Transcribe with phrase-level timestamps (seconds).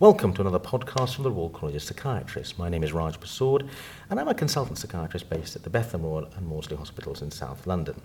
[0.00, 2.56] Welcome to another podcast from the Royal College of Psychiatrists.
[2.56, 3.68] My name is Raj Persaud,
[4.08, 7.66] and I'm a consultant psychiatrist based at the Bethlem Royal and Maudsley Hospitals in South
[7.66, 8.00] London.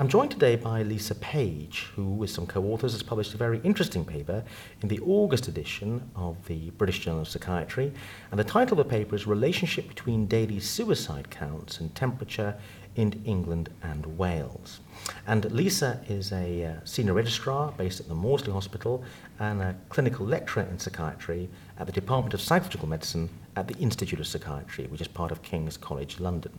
[0.00, 3.60] I'm joined today by Lisa Page, who, with some co authors, has published a very
[3.62, 4.42] interesting paper
[4.80, 7.92] in the August edition of the British Journal of Psychiatry.
[8.32, 12.56] And the title of the paper is Relationship Between Daily Suicide Counts and Temperature
[12.96, 14.80] in England and Wales.
[15.26, 19.02] And Lisa is a uh, senior registrar based at the Maudsley Hospital
[19.38, 24.20] and a clinical lecturer in psychiatry at the Department of Psychological Medicine at the Institute
[24.20, 26.52] of Psychiatry, which is part of King's College London.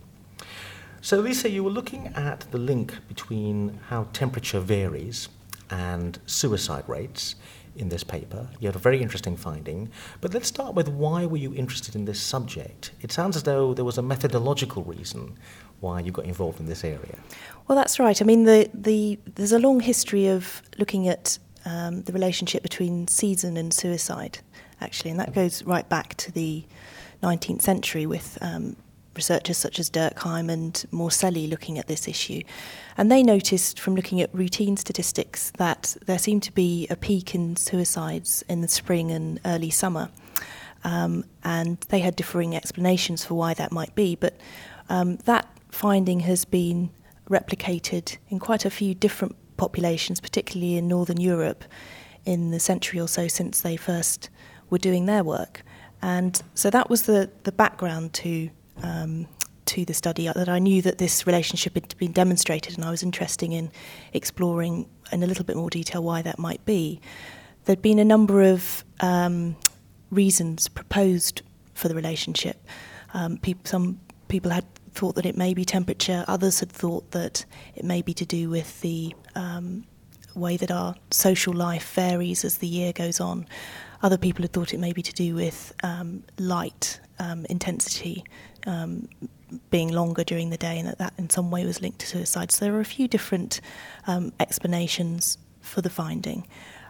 [1.02, 5.28] So, Lisa, you were looking at the link between how temperature varies
[5.70, 7.36] and suicide rates
[7.76, 8.48] in this paper.
[8.59, 9.90] You had a very interesting finding.
[10.22, 12.92] But let's start with why were you interested in this subject?
[13.02, 15.38] It sounds as though there was a methodological reason
[15.84, 17.18] why you got involved in this area.
[17.68, 18.20] Well, that's right.
[18.22, 23.08] I mean, the, the, there's a long history of looking at um, the relationship between
[23.08, 24.40] season and suicide,
[24.82, 26.64] actually, and that goes right back to the
[27.22, 28.76] 19th century with um,
[29.16, 32.42] researchers such as Durkheim and Morselli looking at this issue.
[32.98, 37.36] And they noticed from looking at routine statistics that there seemed to be a peak
[37.36, 40.09] in suicides in the spring and early summer.
[40.84, 44.36] Um, and they had differing explanations for why that might be, but
[44.89, 45.42] um, that
[45.84, 46.89] finding has been
[47.30, 51.66] replicated in quite a few different populations, particularly in Northern Europe,
[52.23, 54.30] in the century or so since they first
[54.70, 55.61] were doing their work.
[56.02, 58.50] And so that was the, the background to
[58.81, 59.28] um,
[59.66, 63.04] to the study that I knew that this relationship had been demonstrated, and I was
[63.04, 63.70] interested in
[64.14, 67.02] exploring in a little bit more detail why that might be.
[67.66, 69.58] There'd been a number of um,
[70.11, 71.42] reasons proposed
[71.73, 72.58] for the relationship.
[73.14, 77.83] Um, some people had thought that it may be temperature, others had thought that it
[77.83, 79.86] may be to do with the um,
[80.36, 83.45] way that our social life varies as the year goes on.
[84.02, 88.23] Other people had thought it may be to do with um, light um, intensity
[88.66, 89.08] um,
[89.69, 92.52] being longer during the day, and that that in some way was linked to suicide.
[92.52, 93.61] So there are a few different
[94.08, 96.48] um, explanations for the finding.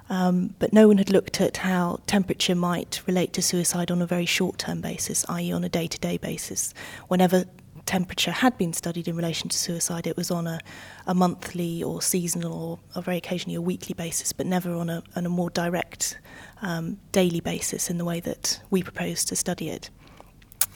[0.10, 4.06] Um, but no one had looked at how temperature might relate to suicide on a
[4.06, 6.74] very short term basis, i.e., on a day to day basis.
[7.08, 7.46] Whenever
[7.86, 10.60] temperature had been studied in relation to suicide, it was on a,
[11.06, 15.26] a monthly or seasonal or, very occasionally a weekly basis, but never on a, on
[15.26, 16.20] a more direct
[16.62, 19.90] um, daily basis in the way that we propose to study it.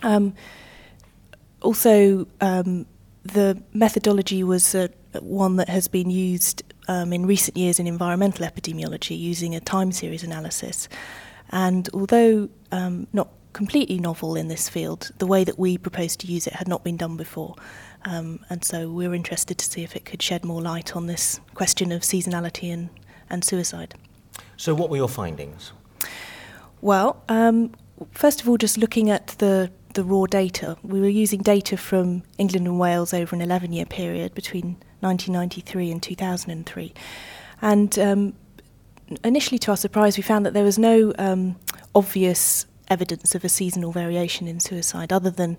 [0.04, 0.34] Um,
[1.62, 2.86] also, um,
[3.24, 4.88] the methodology was uh,
[5.20, 9.92] one that has been used um, in recent years in environmental epidemiology using a time
[9.92, 10.88] series analysis.
[11.50, 15.12] And although um, not completely novel in this field.
[15.18, 17.56] The way that we proposed to use it had not been done before.
[18.06, 21.08] Um, and so we were interested to see if it could shed more light on
[21.08, 22.90] this question of seasonality and,
[23.30, 23.96] and suicide.
[24.56, 25.72] So, what were your findings?
[26.82, 27.74] Well, um,
[28.12, 32.24] first of all, just looking at the, the raw data, we were using data from
[32.38, 36.94] England and Wales over an 11 year period between 1993 and 2003.
[37.62, 38.34] And um,
[39.24, 41.56] initially, to our surprise, we found that there was no um,
[41.96, 45.58] obvious evidence of a seasonal variation in suicide, other than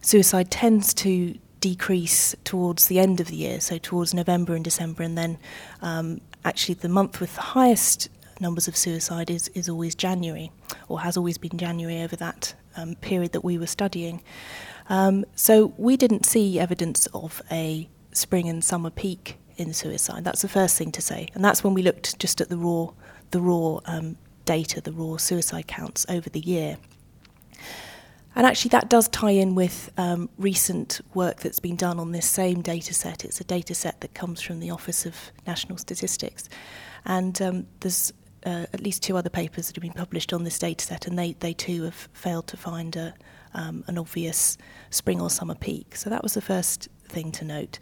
[0.00, 5.02] suicide tends to decrease towards the end of the year, so towards November and December,
[5.02, 5.38] and then
[5.82, 8.08] um, actually the month with the highest
[8.40, 10.50] numbers of suicide is, is always January,
[10.88, 14.22] or has always been January over that um, period that we were studying.
[14.88, 20.24] Um, so we didn't see evidence of a spring and summer peak in suicide.
[20.24, 22.88] That's the first thing to say, and that's when we looked just at the raw,
[23.30, 26.76] the raw um, data, the raw suicide counts over the year.
[28.36, 32.26] And actually, that does tie in with um, recent work that's been done on this
[32.26, 33.24] same data set.
[33.24, 36.48] It's a data set that comes from the Office of National Statistics.
[37.04, 38.12] And um, there's
[38.46, 41.18] uh, at least two other papers that have been published on this data set, and
[41.18, 43.14] they, they too have failed to find a,
[43.54, 44.56] um, an obvious
[44.90, 45.96] spring or summer peak.
[45.96, 47.78] So that was the first thing to note.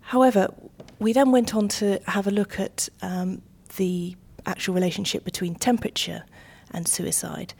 [0.00, 0.54] However,
[1.00, 3.42] we then went on to have a look at um,
[3.76, 6.24] the actual relationship between temperature
[6.70, 7.54] and suicide.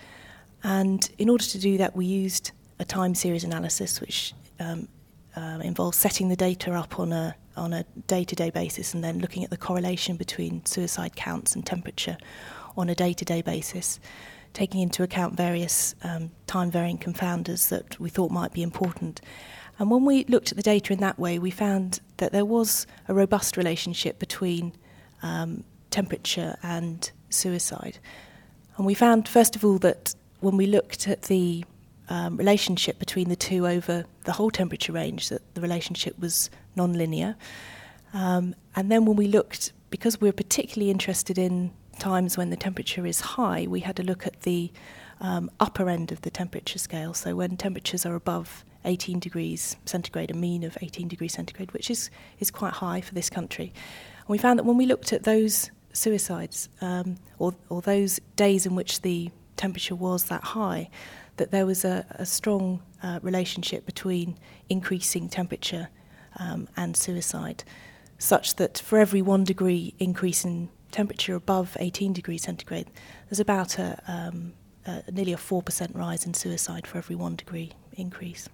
[0.62, 4.88] And in order to do that, we used a time series analysis, which um,
[5.36, 9.42] uh, involves setting the data up on a on a day-to-day basis and then looking
[9.42, 12.18] at the correlation between suicide counts and temperature
[12.76, 13.98] on a day-to-day basis,
[14.52, 19.22] taking into account various um, time-varying confounders that we thought might be important.
[19.78, 22.86] And when we looked at the data in that way, we found that there was
[23.08, 24.74] a robust relationship between
[25.22, 25.64] um,
[25.96, 27.96] temperature and suicide.
[28.76, 31.64] And we found, first of all, that when we looked at the
[32.10, 37.34] um, relationship between the two over the whole temperature range, that the relationship was non-linear.
[38.12, 42.56] Um, and then when we looked, because we we're particularly interested in times when the
[42.56, 44.70] temperature is high, we had to look at the
[45.22, 47.14] um, upper end of the temperature scale.
[47.14, 51.90] So when temperatures are above 18 degrees centigrade, a mean of 18 degrees centigrade, which
[51.90, 53.72] is, is quite high for this country.
[54.18, 58.66] And we found that when we looked at those suicides, um, or, or those days
[58.66, 60.88] in which the temperature was that high,
[61.36, 64.38] that there was a, a strong uh, relationship between
[64.68, 65.88] increasing temperature
[66.38, 67.64] um, and suicide,
[68.18, 72.88] such that for every one degree increase in temperature above 18 degrees centigrade,
[73.28, 74.52] there's about a, um,
[74.86, 78.48] a nearly a 4% rise in suicide for every one degree increase.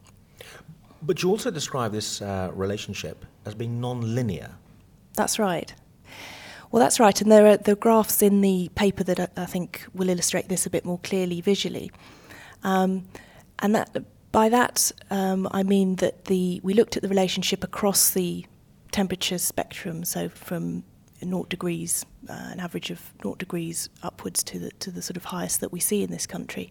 [1.03, 4.51] But you also describe this uh, relationship as being non-linear.
[5.15, 5.75] That's right.
[6.73, 9.85] Well, that's right, and there are the graphs in the paper that I, I think
[9.93, 11.93] will illustrate this a bit more clearly visually.
[12.65, 13.09] Um,
[13.59, 13.95] and that
[14.33, 18.47] by that um, I mean that the we looked at the relationship across the
[18.91, 20.85] temperature spectrum, so from
[21.23, 25.27] 0 degrees, uh, an average of 0 degrees upwards to the to the sort of
[25.27, 26.71] highest that we see in this country.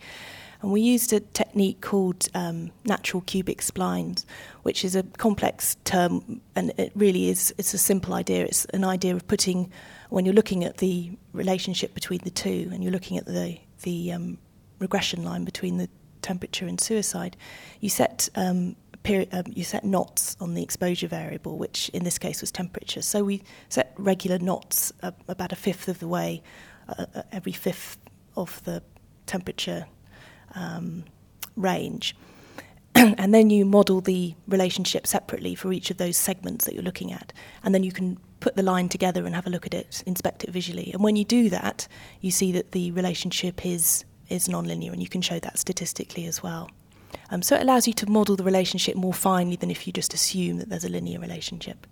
[0.62, 4.26] And we used a technique called um, natural cubic splines,
[4.64, 8.46] which is a complex term, and it really is it's a simple idea.
[8.46, 9.72] It's an idea of putting
[10.10, 14.12] when you're looking at the relationship between the two, and you're looking at the the
[14.12, 14.38] um,
[14.80, 15.90] regression line between the
[16.22, 17.38] temperature and suicide,
[17.80, 18.76] you set um,
[19.32, 23.02] um, you set knots on the exposure variable, which in this case was temperature.
[23.02, 26.44] So we set regular knots uh, about a fifth of the way,
[26.88, 27.98] uh, uh every fifth
[28.36, 28.84] of the
[29.26, 29.88] temperature
[30.56, 31.04] um,
[31.56, 32.16] range.
[32.96, 37.12] and then you model the relationship separately for each of those segments that you're looking
[37.12, 37.32] at.
[37.64, 40.44] And then you can put the line together and have a look at it, inspect
[40.44, 40.92] it visually.
[40.92, 41.88] And when you do that,
[42.20, 46.44] you see that the relationship is, is nonlinear, and you can show that statistically as
[46.44, 46.70] well.
[47.30, 50.14] Um, so it allows you to model the relationship more finely than if you just
[50.14, 51.88] assume that there's a linear relationship.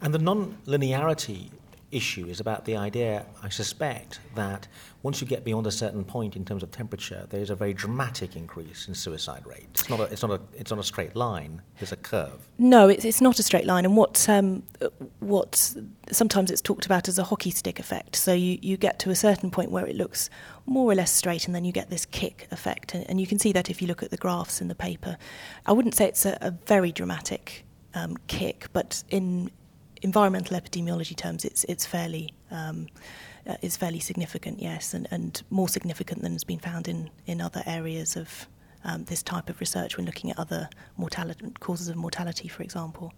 [0.00, 1.50] And the non-linearity
[1.92, 4.68] issue is about the idea, I suspect, that
[5.02, 7.74] once you get beyond a certain point in terms of temperature, there is a very
[7.74, 9.66] dramatic increase in suicide rate.
[9.72, 11.62] It's not a, it's not a, it's not a straight line.
[11.78, 12.48] There's a curve.
[12.58, 13.84] No, it's, it's not a straight line.
[13.84, 14.62] And what um,
[15.20, 15.74] what
[16.12, 18.16] sometimes it's talked about as a hockey stick effect.
[18.16, 20.30] So you, you get to a certain point where it looks
[20.66, 22.94] more or less straight, and then you get this kick effect.
[22.94, 25.16] And, and you can see that if you look at the graphs in the paper.
[25.66, 27.64] I wouldn't say it's a, a very dramatic
[27.94, 29.50] um, kick, but in
[30.02, 32.88] environmental epidemiology terms, it's it's fairly um,
[33.46, 37.62] uh, fairly significant, yes, and, and more significant than has been found in in other
[37.66, 38.46] areas of
[38.84, 43.12] um, this type of research when looking at other mortality causes of mortality, for example.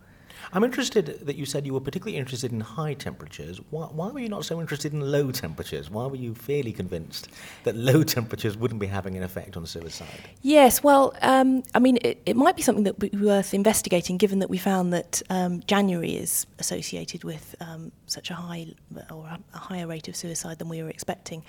[0.52, 3.60] I'm interested that you said you were particularly interested in high temperatures.
[3.70, 5.90] Why, why, were you not so interested in low temperatures?
[5.90, 7.28] Why were you fairly convinced
[7.64, 10.30] that low temperatures wouldn't be having an effect on suicide?
[10.42, 14.16] Yes, well, um, I mean, it, it, might be something that would be worth investigating
[14.16, 18.66] given that we found that um, January is associated with um, such a high
[19.10, 21.42] or a higher rate of suicide than we were expecting,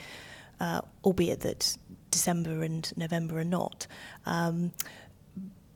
[0.60, 1.76] uh, albeit that
[2.12, 3.88] December and November are not.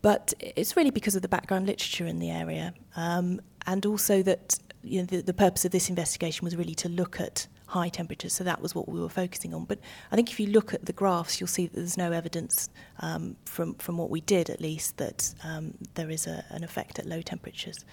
[0.02, 4.58] But it's really because of the background literature in the area, um, and also that
[4.84, 8.34] you know, the, the purpose of this investigation was really to look at high temperatures,
[8.34, 9.66] so that was what we were focusing on.
[9.66, 9.80] But
[10.12, 12.70] I think if you look at the graphs, you'll see that there's no evidence
[13.02, 16.98] um, from, from what we did, at least, that um, there is a, an effect
[17.00, 17.84] at low temperatures.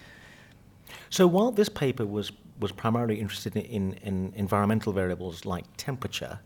[1.11, 2.31] So while this paper was,
[2.61, 6.39] was primarily interested in, in, environmental variables like temperature,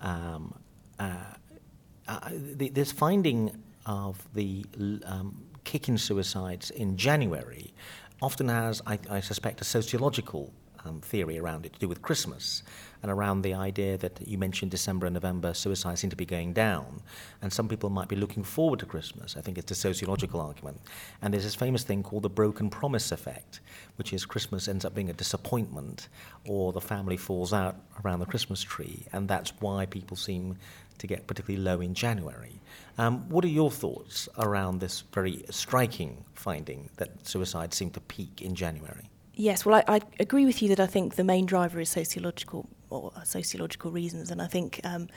[0.00, 0.54] um,
[0.98, 1.16] uh,
[2.08, 4.64] uh, this finding of the
[5.04, 5.44] um,
[5.96, 7.72] suicides in January
[8.22, 10.52] often has, I, I suspect, a sociological
[10.84, 12.62] um, theory around it to do with Christmas
[13.02, 16.52] and around the idea that you mentioned December and November suicides seem to be going
[16.52, 17.00] down,
[17.40, 19.36] and some people might be looking forward to Christmas.
[19.36, 20.80] I think it's a sociological argument.
[21.22, 23.60] And there's this famous thing called the broken promise effect,
[23.96, 26.08] which is Christmas ends up being a disappointment,
[26.46, 30.56] or the family falls out around the Christmas tree, and that's why people seem
[31.00, 32.60] to get particularly low in January.
[32.98, 38.40] Um, what are your thoughts around this very striking finding that suicides seem to peak
[38.40, 39.10] in January?
[39.34, 42.68] Yes, well, I, I, agree with you that I think the main driver is sociological
[42.90, 45.08] or sociological reasons, and I think um,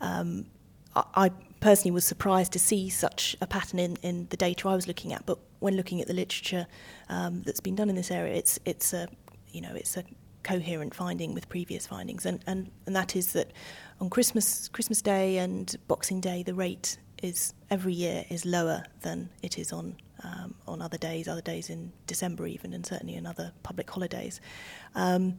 [0.00, 0.46] um,
[0.94, 4.74] I, I, personally was surprised to see such a pattern in, in the data I
[4.74, 5.24] was looking at.
[5.24, 6.66] But when looking at the literature
[7.08, 9.08] um, that's been done in this area, it's it's a
[9.52, 10.04] you know it's a
[10.42, 13.52] coherent finding with previous findings, and, and, and that is that
[14.00, 19.30] on Christmas Christmas Day and Boxing Day, the rate is every year is lower than
[19.42, 23.26] it is on um, on other days, other days in December even, and certainly in
[23.26, 24.40] other public holidays.
[24.94, 25.38] Um,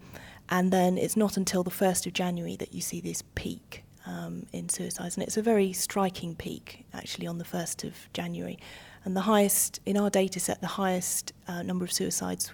[0.50, 4.45] and then it's not until the 1st of January that you see this peak um,
[4.51, 5.15] in suicides.
[5.15, 8.60] And it's a very striking peak, actually, on the 1st of January.
[9.05, 12.51] And the highest, in our data set, the highest uh, number of suicides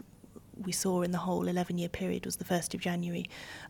[0.64, 3.26] we saw in the whole 11 year period was the 1st of January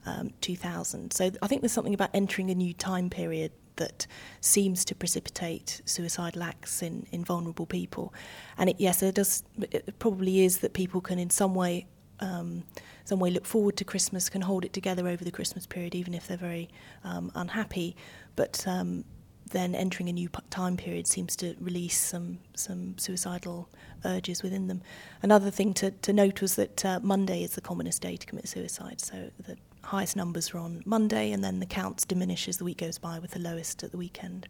[0.06, 1.12] um, 2000.
[1.12, 4.06] So I think there's something about entering a new time period that
[4.42, 8.14] seems to precipitate suicidal acts in, in vulnerable people.
[8.58, 9.44] And it, yes, it does.
[9.72, 11.88] It probably is that people can, in some way,
[12.20, 12.64] um,
[13.06, 16.14] some way, look forward to Christmas, can hold it together over the Christmas period, even
[16.14, 16.70] if they're very
[17.04, 17.96] um, unhappy.
[18.36, 19.06] But um,
[19.50, 23.70] then entering a new time period seems to release some some suicidal
[24.06, 24.82] urges within them.
[25.22, 28.48] Another thing to, to note was that uh, Monday is the commonest day to commit
[28.48, 29.02] suicide.
[29.02, 32.78] So the highest numbers are on Monday, and then the counts diminish as the week
[32.78, 34.48] goes by, with the lowest at the weekend.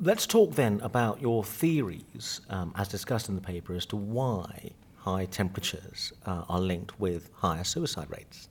[0.00, 4.70] Let's talk then about your theories, um, as discussed in the paper, as to why
[4.96, 8.48] high temperatures uh, are linked with higher suicide rates.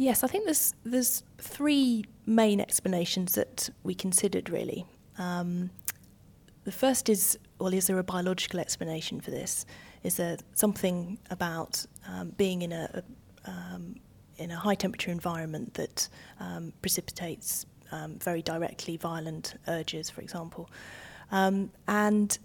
[0.00, 4.86] Yes, I think there's there's three main explanations that we considered really.
[5.18, 5.70] Um,
[6.62, 9.66] the first is, well, is there a biological explanation for this?
[10.04, 13.02] Is there something about um, being in a,
[13.44, 13.96] a um,
[14.36, 20.70] in a high temperature environment that um, precipitates um, very directly violent urges, for example?
[21.32, 22.38] Um, and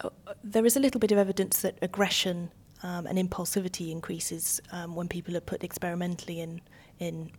[0.00, 0.08] uh,
[0.42, 2.50] there is a little bit of evidence that aggression
[2.82, 4.62] um, and impulsivity increases
[4.94, 6.62] when people are put experimentally in
[6.98, 7.30] in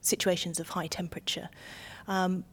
[0.00, 1.48] situations of high temperature.
[2.06, 2.44] Um,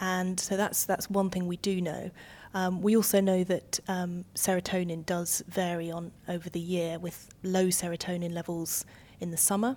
[0.00, 2.10] and so that's that's one thing we do know.
[2.54, 7.66] Um, we also know that um, serotonin does vary on over the year, with low
[7.66, 8.84] serotonin levels
[9.20, 9.76] in the summer,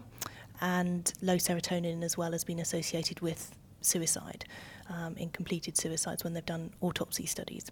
[0.61, 4.45] and low serotonin as well has been associated with suicide
[4.89, 7.65] um, in completed suicides when they've done autopsy studies.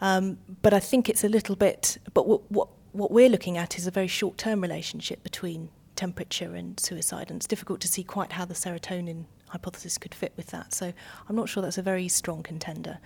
[0.00, 1.98] Um, but I think it's a little bit.
[2.12, 6.54] But what what, what we're looking at is a very short term relationship between temperature
[6.54, 10.48] and suicide, and it's difficult to see quite how the serotonin hypothesis could fit with
[10.48, 10.74] that.
[10.74, 10.92] So
[11.28, 12.98] I'm not sure that's a very strong contender.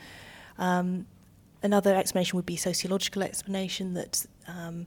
[0.59, 1.07] Um,
[1.62, 4.87] another explanation would be sociological explanation that, um,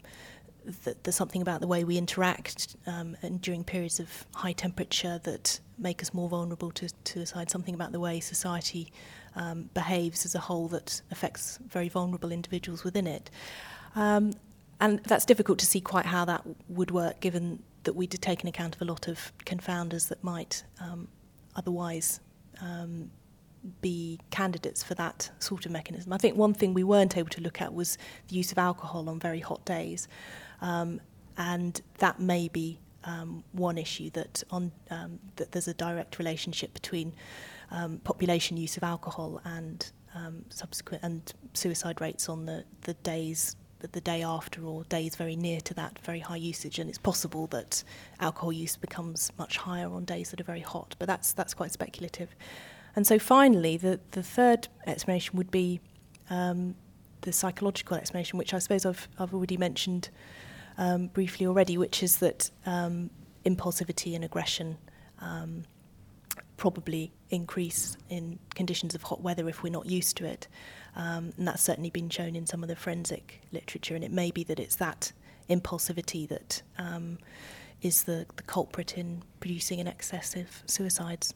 [0.83, 5.19] that there's something about the way we interact um, and during periods of high temperature
[5.23, 8.91] that make us more vulnerable to, suicide, something about the way society
[9.35, 13.29] um, behaves as a whole that affects very vulnerable individuals within it.
[13.95, 14.33] Um,
[14.79, 18.75] and that's difficult to see quite how that would work given that we'd taken account
[18.75, 21.07] of a lot of confounders that might um,
[21.55, 22.19] otherwise
[22.61, 23.09] um,
[23.81, 26.13] be candidates for that sort of mechanism.
[26.13, 27.97] I think one thing we weren't able to look at was
[28.27, 30.07] the use of alcohol on very hot days,
[30.61, 30.99] um,
[31.37, 36.73] and that may be um, one issue that on um, that there's a direct relationship
[36.73, 37.13] between
[37.71, 39.91] um, population use of alcohol and
[40.49, 43.55] subsequent and suicide rates on the, the days
[43.87, 47.47] the day after or days very near to that very high usage, and it's possible
[47.47, 47.83] that
[48.19, 51.71] alcohol use becomes much higher on days that are very hot, but that's that's quite
[51.71, 52.35] speculative.
[52.95, 55.79] And so finally, the the third explanation would be
[56.29, 56.75] um,
[57.21, 60.09] the psychological explanation, which I suppose I've I've already mentioned
[60.77, 63.09] um, briefly already, which is that um,
[63.45, 64.77] impulsivity and aggression
[65.19, 65.63] um,
[66.61, 70.47] probably increase in conditions of hot weather if we're not used to it.
[70.95, 73.95] Um, and that's certainly been shown in some of the forensic literature.
[73.95, 75.11] And it may be that it's that
[75.49, 77.17] impulsivity that um,
[77.81, 81.33] is the, the culprit in producing an excess of suicides.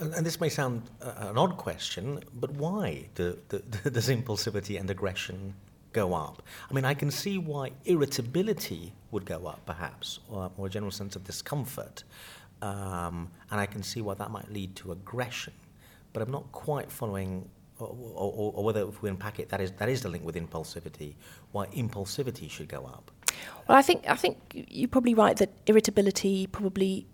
[0.00, 3.58] And this may sound uh, an odd question, but why do, do,
[3.90, 5.54] does impulsivity and aggression
[5.94, 6.42] go up?
[6.70, 10.92] I mean, I can see why irritability would go up, perhaps, or, or a general
[10.92, 12.04] sense of discomfort.
[12.60, 15.52] Um, and I can see why that might lead to aggression.
[16.12, 17.48] But I'm not quite following,
[17.78, 20.34] or, or, or whether if we unpack it, that is, that is the link with
[20.34, 21.14] impulsivity,
[21.52, 23.10] why impulsivity should go up.
[23.68, 27.06] Well, I think, I think you're probably right that irritability probably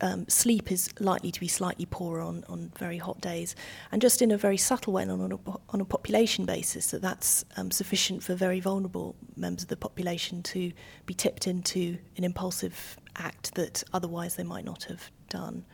[0.00, 3.56] um, sleep is likely to be slightly poorer on, on very hot days,
[3.90, 5.38] and just in a very subtle way, on a,
[5.70, 10.42] on a population basis, that that's um, sufficient for very vulnerable members of the population
[10.42, 10.72] to
[11.06, 15.64] be tipped into an impulsive act that otherwise they might not have done.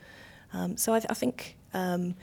[0.52, 2.14] Um, so I, th- I think um,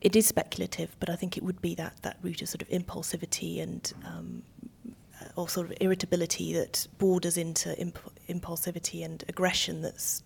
[0.00, 2.68] it is speculative, but I think it would be that, that root of sort of
[2.68, 4.42] impulsivity and um,
[5.36, 10.22] or sort of irritability that borders into imp- impulsivity and aggression that's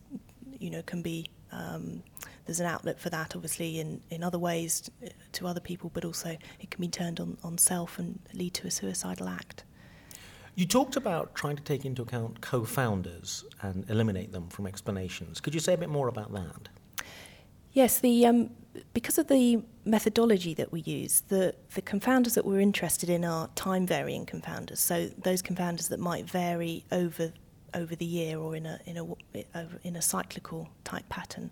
[0.59, 2.03] you know can be um,
[2.47, 6.05] there's an outlet for that obviously in, in other ways to, to other people but
[6.05, 9.65] also it can be turned on, on self and lead to a suicidal act.
[10.57, 15.39] You talked about trying to take into account confounders and eliminate them from explanations.
[15.39, 16.71] Could you say a bit more about that?
[17.73, 18.49] Yes, the, um,
[18.95, 23.49] because of the methodology that we use, the, the confounders that we're interested in are
[23.49, 24.79] time varying confounders.
[24.79, 27.35] So those confounders that might vary over,
[27.75, 31.51] over the year or in a, in, a, in a cyclical type pattern.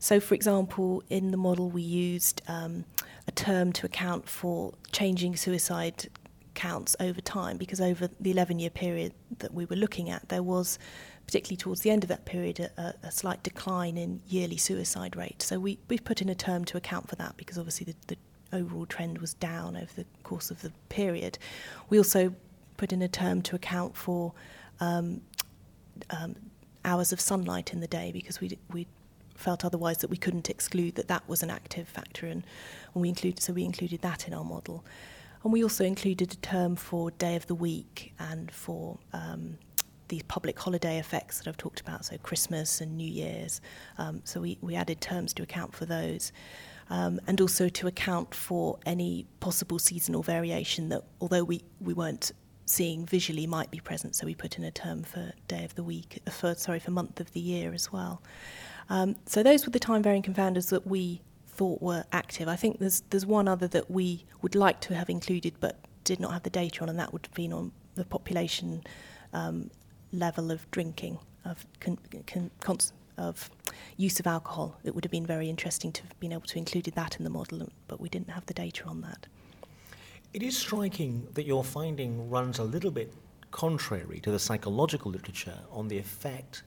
[0.00, 2.86] So, for example, in the model we used um,
[3.28, 6.08] a term to account for changing suicide
[6.54, 10.42] accounts over time because over the 11 year period that we were looking at, there
[10.42, 10.78] was,
[11.26, 15.42] particularly towards the end of that period, a, a slight decline in yearly suicide rate.
[15.42, 18.56] So we, we've put in a term to account for that because obviously the, the
[18.56, 21.38] overall trend was down over the course of the period.
[21.88, 22.34] We also
[22.76, 24.32] put in a term to account for
[24.80, 25.22] um,
[26.10, 26.36] um,
[26.84, 28.86] hours of sunlight in the day because we we
[29.34, 32.44] felt otherwise that we couldn't exclude that that was an active factor and,
[32.94, 34.84] and we included so we included that in our model
[35.44, 39.58] and we also included a term for day of the week and for um,
[40.08, 43.60] these public holiday effects that I've talked about, so Christmas and New Year's.
[43.98, 46.32] Um, so we, we added terms to account for those.
[46.90, 52.32] Um, and also to account for any possible seasonal variation that, although we, we weren't
[52.66, 54.14] seeing visually might be present.
[54.14, 56.90] So we put in a term for day of the week, uh, for sorry, for
[56.90, 58.22] month of the year as well.
[58.90, 61.22] Um, so those were the time varying confounders that we
[61.52, 62.48] thought were active.
[62.48, 66.18] I think there's there's one other that we would like to have included but did
[66.18, 68.82] not have the data on, and that would have been on the population
[69.32, 69.70] um,
[70.12, 73.50] level of drinking of con, con, cons, of
[73.96, 74.78] use of alcohol.
[74.84, 77.30] It would have been very interesting to have been able to included that in the
[77.30, 79.26] model, but we didn't have the data on that.
[80.32, 83.12] It is striking that your finding runs a little bit
[83.50, 86.62] contrary to the psychological literature on the effect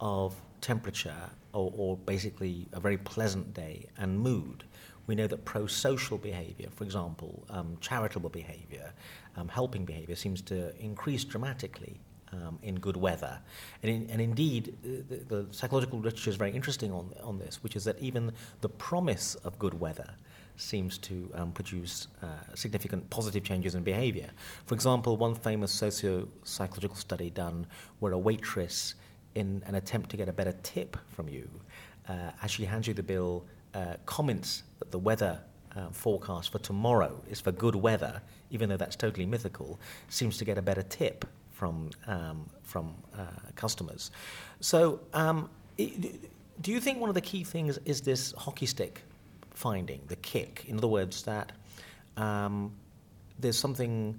[0.00, 4.64] of temperature or, or basically a very pleasant day and mood.
[5.06, 8.92] We know that pro social behavior, for example, um, charitable behavior,
[9.36, 12.00] um, helping behavior, seems to increase dramatically
[12.32, 13.38] um, in good weather.
[13.82, 17.76] And, in, and indeed, the, the, psychological literature is very interesting on, on this, which
[17.76, 20.10] is that even the promise of good weather
[20.56, 24.30] seems to um, produce uh, significant positive changes in behavior.
[24.64, 27.66] For example, one famous socio psychological study done
[28.00, 28.94] where a waitress,
[29.36, 31.48] in an attempt to get a better tip from you,
[32.08, 35.38] uh, as she hands you the bill, uh, comments that the weather
[35.76, 39.78] uh, forecast for tomorrow is for good weather, even though that's totally mythical,
[40.08, 43.24] seems to get a better tip from, um, from uh,
[43.54, 44.10] customers.
[44.60, 49.02] So, um, do you think one of the key things is this hockey stick
[49.56, 50.64] finding, the kick.
[50.68, 51.52] In other words, that
[52.16, 52.72] um,
[53.38, 54.18] there's something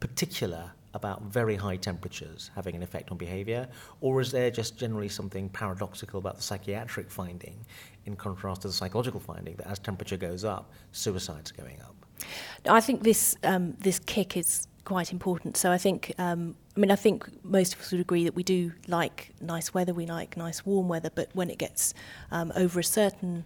[0.00, 3.68] particular about very high temperatures having an effect on behavior,
[4.00, 7.64] or is there just generally something paradoxical about the psychiatric finding
[8.06, 11.94] in contrast to the psychological finding that as temperature goes up, suicide's are going up?
[12.68, 15.56] I think this um, this kick is quite important.
[15.56, 18.42] So I think, um, I mean, I think most of us would agree that we
[18.42, 21.94] do like nice weather, we like nice warm weather, but when it gets
[22.30, 23.44] um, over a certain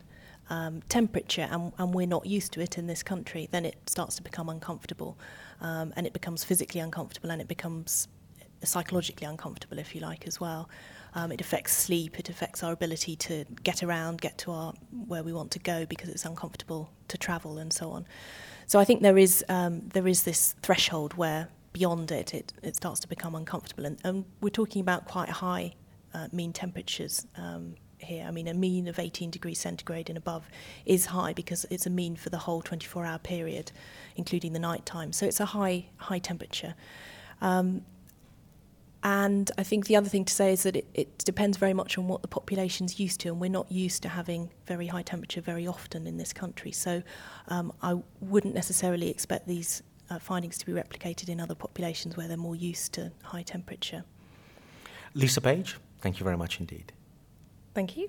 [0.50, 4.16] um, temperature and, and we're not used to it in this country, then it starts
[4.16, 5.18] to become uncomfortable
[5.60, 8.08] um, and it becomes physically uncomfortable and it becomes
[8.62, 10.68] psychologically uncomfortable, if you like, as well.
[11.14, 14.74] Um, it affects sleep, it affects our ability to get around, get to our
[15.06, 18.06] where we want to go because it's uncomfortable to travel and so on.
[18.66, 22.76] So I think there is um, there is this threshold where beyond it, it, it
[22.76, 25.74] starts to become uncomfortable, and, and we're talking about quite high
[26.14, 28.24] uh, mean temperatures um, here.
[28.26, 30.48] I mean, a mean of 18 degrees centigrade and above
[30.86, 33.72] is high because it's a mean for the whole 24 hour period,
[34.16, 35.12] including the night time.
[35.12, 36.74] So it's a high, high temperature.
[37.40, 37.82] Um,
[39.04, 41.98] and I think the other thing to say is that it, it depends very much
[41.98, 45.42] on what the population's used to, and we're not used to having very high temperature
[45.42, 46.72] very often in this country.
[46.72, 47.02] So
[47.48, 52.28] um, I wouldn't necessarily expect these uh, findings to be replicated in other populations where
[52.28, 54.04] they're more used to high temperature.
[55.12, 56.92] Lisa Page, thank you very much indeed.
[57.74, 58.08] Thank you.